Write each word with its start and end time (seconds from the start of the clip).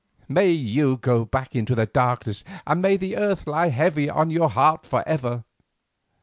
May 0.27 0.49
you 0.49 0.97
go 0.97 1.25
back 1.25 1.55
into 1.55 1.75
darkness 1.85 2.43
and 2.65 2.81
may 2.81 2.97
the 2.97 3.15
earth 3.17 3.45
lie 3.45 3.67
heavy 3.69 4.09
on 4.09 4.31
your 4.31 4.49
heart 4.49 4.83
for 4.83 5.07
ever. 5.07 5.43